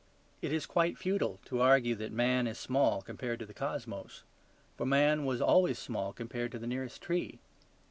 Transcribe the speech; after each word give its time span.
It 0.41 0.51
is 0.51 0.65
quite 0.65 0.97
futile 0.97 1.39
to 1.45 1.61
argue 1.61 1.93
that 1.93 2.11
man 2.11 2.47
is 2.47 2.57
small 2.57 3.03
compared 3.03 3.37
to 3.37 3.45
the 3.45 3.53
cosmos; 3.53 4.23
for 4.75 4.87
man 4.87 5.25
was 5.25 5.41
always 5.41 5.77
small 5.77 6.11
compared 6.11 6.51
to 6.53 6.57
the 6.57 6.65
nearest 6.65 7.03
tree. 7.03 7.37